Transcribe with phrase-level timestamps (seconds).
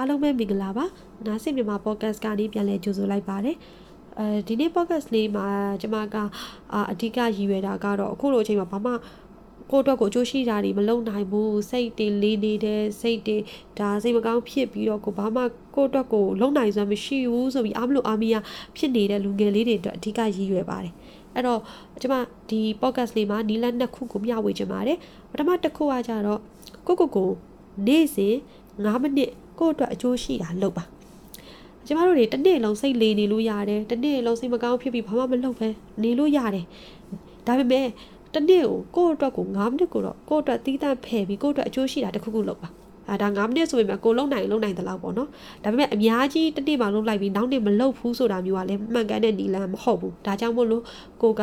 [0.00, 0.84] အားလုံးပဲမင်္ဂလာပါ
[1.26, 3.56] နားဆင်မြန်မာ podcast ကနေပြန်လည်ကြိုဆိုလိုက်ပါတယ်
[4.18, 5.46] အဲဒီနေ့ podcast လေးမှာ
[5.80, 6.16] ကျွန်မက
[6.74, 8.92] အအဓိကရည်ရွယ်တာကတော့အခုလိုအချိန်မှာဘာမှ
[9.70, 13.36] ကိုယ့်အတွက်ကိုအကျိုးရှိတာတွေမလုပ်နိုင်ဘူးစိတ်တွေလေးနေတဲ့စိတ်တွေ
[13.78, 15.42] ဒါစိတ်မကောင်းဖြစ်ပြီးတော့ကိုဘာမှ
[15.74, 18.34] ကိုယ့်အတွက်ကိုလုပ်နိုင်စွမ်းမရှိဘူးဆိုပြီးအားမလို့အားမရ
[18.76, 20.92] ဖြစ်နေတဲ့လူငယ်လေးတွေအတွက်အဓိကရည်ရွယ်ပါတယ်
[21.34, 21.60] အဲ့တော့
[22.02, 22.16] ကျွန်မ
[22.50, 24.98] ဒီ podcast လေးမှာနီလန်နှစ်ခုကိုမျှဝေချင်ပါတယ်
[25.30, 26.40] ပထမတစ်ခုကကြတော့
[26.86, 27.30] ကိုကိုကို
[27.86, 28.36] နေ့စဉ်
[28.84, 30.84] 9မိနစ်ကိုယ့်အတွက်အကျိုးရှိတာလုပ်ပါ
[31.86, 35.68] ကျမတို့တွေတစ်နေ့လုံးစိတ်လေနေလို့ရတယ်တစ်နေ့လုံးစိတ်မကောင်းဖြစ်ပြီးဘာမှမလုပ်ပဲ
[36.02, 36.66] နေလို့ရတယ်
[37.46, 37.86] ဒါပေမဲ့
[38.34, 42.68] တစ်နေ့ကိုကိုယ့်အတွက်ကို9မိနစ်ကိုတော့ကိုယ့်အတွက်တီးတန့်ဖယ်ပြီးကိုယ့်အတွက်အကျိုးရှိတာတစ်ခုခုလုပ်ပါ
[43.10, 45.28] အဲဒါ9မိနစ်ဆိုပေမဲ့ကိုလုံနိုင်လုံနိုင်တဲ့လောက်ပေါ့နော်
[45.64, 50.82] ဒါပေမဲ့အများကြီးတစ်နေ့မှလုံလိုက်ပြီးနောက်နေ့မလုံဘူးဆိုတာမျိုးကလည်းမှန်ကန်တဲ့နီလန်မဟုတ်ဘူးဒါကြောင့်မို့လို့
[51.22, 51.42] ကိုက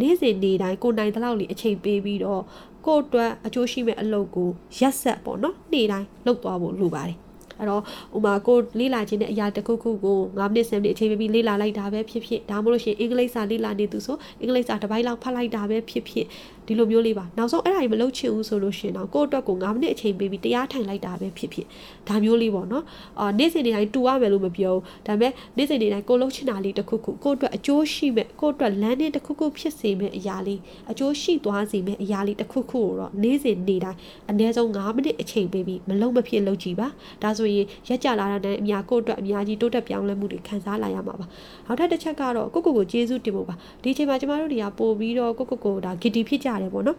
[0.00, 2.42] နေ့စဉ်နေ့တိုင်းကိုနိုင်တဲ့လောက်လေးအချိန်ပေးပြီးတော့
[2.86, 7.27] ကိုယ့်အတွက်အကျိုးရှိမဲ့အလုပ်ကိုရက်ဆက်ပေါ့နော်နေ့တိုင်းလုပ်သွားဖို့လိုပါတယ်
[7.58, 7.82] အဲ့တော့
[8.16, 16.26] ဥမာကိုလေးလာခြင်းတဲ့အရာတစ်ခုခုကို9မိနစ်10မိနစ်အချိန်ပေးပြီးလေးလာလိုက်တာပဲဖြစ်ဖြစ်ဒါမှမဟုတ်ရှင်အင်္ဂလိပ်စာလေးလာနေသူဆိုအင်္ဂလိပ်စာတစ်ပိုင်းလောက်ဖတ်လိုက်တာပဲဖြစ်ဖြစ်
[16.66, 21.66] ဒီလိုမျိုးလေးပါနောက်ဆုံးအဲ့ဒါကြီးမလုပ်ချင်ဘူးဆိုလို့ရှင်တော့ကိုယ့်အတွက်ကို9မိနစ်အချိန်ပေးပြီးတရားထိုင်လိုက်တာပဲဖြစ်ဖြစ်
[22.08, 22.84] ဒါမျိုးလေးပေါ့နော်
[23.20, 33.98] အာနေ့စဉ်နေ့တိုင်းတူရမယ်လို့မပြောဘူးဒါပေမဲ့နေ့စဉ်နေ့တိုင်းကိုလုပ်ချင်တာလေးတစ်ခုခုကိုယ့်အတွက်အကျိုးရှိမဲ့ကိုယ့်အတွက်လမ်းနဲ့တစ်ခုခုဖြစ်စေမဲ့အရာလေးအကျိုးရှိသွားစေမဲ့အရာလေးတစ်ခုခုကိုတော့နေ့စဉ်နေ့တိုင်း
[34.30, 36.88] အနည်းဆုံး9မိနစ်အချိန်ပေးပြီးမလုံးမဖြစ်လုပ်ကြည့်ပါ
[37.22, 41.26] ဒါဆိုရင်ရက်ကြလာတာနဲ့အများကိုယ့်အတွက်အများကြီးတိုးတက်ပြောင်းလဲမှုတွေခံစားလာရမှာပါ
[41.66, 46.98] နောက်ထပ်တစ်ချက်ကတော့ကိုကိုကိုကျေးဇူးတင်ဖို့ပါဒီအချိန်မှာကျမတို့တွေကပို့ပြီးတော့ကိုကိုကိုဒါဂီတီဖြစ်ကြတယ်ပေါ့နော်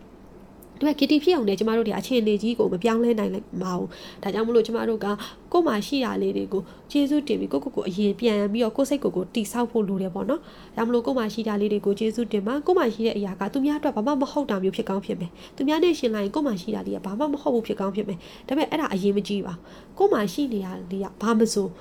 [0.80, 3.85] ဒီမှာ kitty ဖြစ်အောင်လည်းကျမတို့တွေအခြေအနေကြီးကိုမပြောင်းလဲနိုင်မအောင်
[4.23, 5.08] ဒါကြောင့်မလို့ကျမတို့က
[5.53, 10.41] ကို့မှာရှိတာလေးတွေကိုကျေးဇူးတင်ပြီးကိုကိုကိုအရင်ပြန်ပြီးတော့ကိုစိတ်ကိုကိုတိဆောက်ဖို့လိုတယ်ပေါ့နော်
[10.77, 19.53] ဒါမလို့ကို့မှာရှိတာလေးတွေကိုကျေးဇူးတင်ပါကို့မှာရှိတဲ့အရာကသူများအတွက်ဘာမှမဟုတ်တာမျိုးဖြစ်ကောင်းဖြစ်မယ်သူများနဲ့ရှင်လိုက်ရင်ကို့မှာရှိတာလေးကဘာမှမဟုတ်ဘူးဖြစ်ကောင်းဖြစ်မယ်ဒါပေမဲ့အဲ့ဒါအရင်မကြည့်ပါ
[19.97, 21.72] ကို့မှာရှိနေတာလေးကဘာမစိုး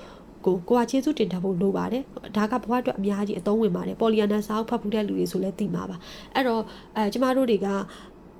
[0.46, 2.02] ကိုကိုကကျေးဇူးတင်တတ်ဖို့လိုပါတယ်
[2.36, 5.96] ဒါကဘဝအတွက်အများကြီးအသုံးဝင်ပါတယ်ပေါ်လီယန်နာစာအုပ်ဖတ်ဖူးတဲ့လူတွေဆိုလည်းသိမှာပါ
[6.34, 6.62] အဲ့တော့
[6.96, 7.68] အဲကျမတို့တွေက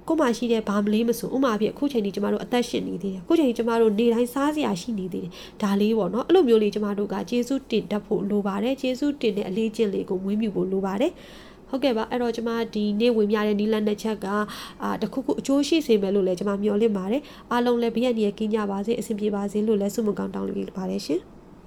[0.09, 5.33] ကိုမှရှိတဲ့ဘာမလေးမဆိုဥမာဖြစ်အခုချိန်ဒီကျမတို့အသက်ရှင်နေသေးတယ်အခုချိန်ကျမတို့နေတိုင်းစားစရာရှိနေသေးတယ်
[5.63, 11.13] ဒါလေးပေါ့နော်အဲ့လိုမျိုးလေးကျမတို့ကကျေးဇူးတင်တတ်ဖို့လိုပါတယ်ကျေးဇူးတင်တဲ့အလေးကျင့်လေးကိုမွေးမြူဖို့လိုပါတယ်
[11.69, 14.27] ဟုတ်ကဲ့ပါအဲ့တော့ကျမဒီနေ့ဝင်ပြတဲ့နီလန်နှစ်ချက်က
[14.83, 21.21] အာတခုခုအကျိုးရှိစေမယ်လို့လည်းကျမမျှော်လင့်ပါတယ်အားလုံးလည်းဘေးရန်ရကင်းကြပါစေအဆင်ပြေပါစေလို့လည်းဆုမကောင်းတောင်းလို့ပါတယ်ရှင်